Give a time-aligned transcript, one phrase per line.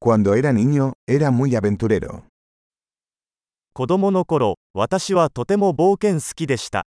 [0.00, 2.23] Cuando era niño, era muy aventurero.
[3.73, 6.85] 子供の頃、私はとても冒険好きでした。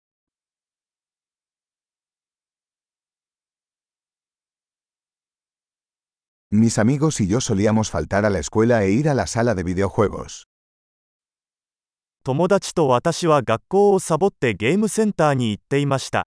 [6.50, 9.62] Mis amigos y yo solíamos faltar a la escuela e ir a la sala de
[9.62, 10.46] videojuegos.
[12.24, 16.26] 友達と私は学校をサボってゲームセンターに行っていました。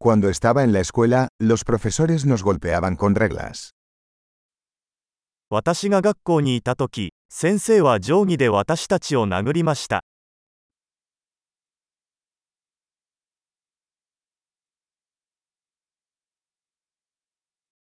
[0.00, 3.72] Cuando estaba en la escuela, los profesores nos golpeaban con reglas.
[5.48, 10.02] 私が学校にいた時、先生は定規で私たちを殴りました。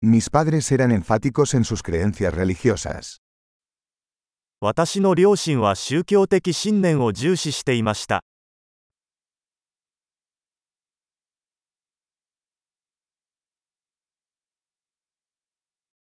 [0.02, 3.20] Mis padres eran enfáticos en sus creencias religiosas.
[4.60, 8.22] 私の両親は宗教的信念を重視していました。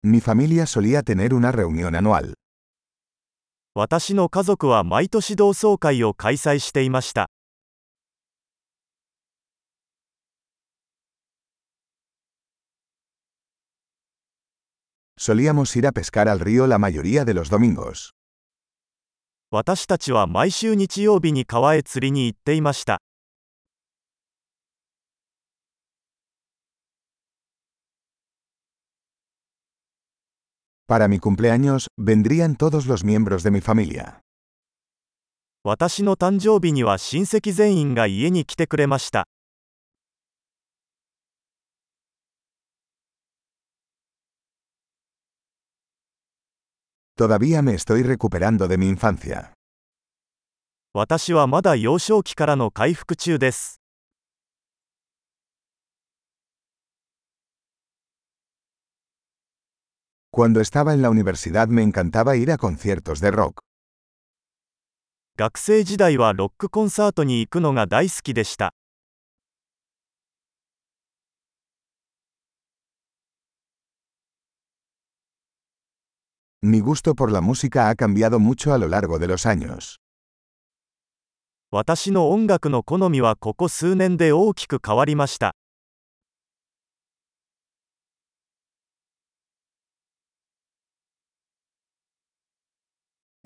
[0.07, 2.33] Mi familia solía tener una reunión anual.
[3.75, 7.29] 私の家族は毎年同窓会を開催していました。
[15.17, 18.11] Solíamos ir a pescar al río la mayoría de los domingos.
[19.51, 22.99] 私たちは毎週日曜日に川へ釣りに行っていました。
[30.87, 34.19] Para mi cumpleaños, vendrían todos los miembros de mi familia.
[35.65, 39.27] 私の誕生日には親戚全員が家に来てくれました。
[47.15, 49.53] Todavía me estoy recuperando de mi infancia.
[50.93, 53.76] 私はまだ幼少期からの回復中です。
[60.35, 63.61] Cuando estaba en la universidad me encantaba ir a conciertos de rock.
[65.37, 68.73] 学生時代はロックコンサートに行くのが大好きでした。
[76.63, 79.99] Mi gusto por la música ha cambiado mucho a lo largo de los años.
[81.69, 85.53] 私の音楽の好みはここ数年で大きく変わりました。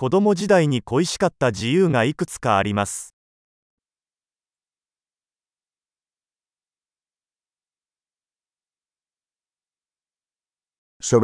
[0.00, 3.14] 子供時代に恋しかった自由がいくつかあります
[11.04, 11.20] ほ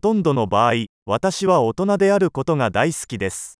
[0.00, 3.58] とんどの場合、私は大人であることが大好きです。